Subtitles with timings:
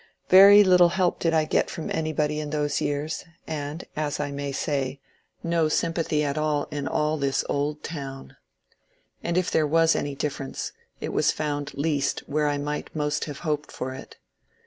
[0.29, 4.51] Very little help did I get from anybody in those years, and, as I may
[4.51, 4.99] say,
[5.43, 8.35] no sympathy at all in all this old town.
[9.23, 13.41] And if there was any difference, it was found least where I might most have
[13.45, 14.17] hoped for it.